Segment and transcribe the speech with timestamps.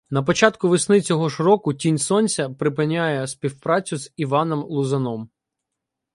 [0.09, 5.29] Напочатку весни цього ж року «Тінь Сонця» припиняє співпрацю з Іваном Лузаном.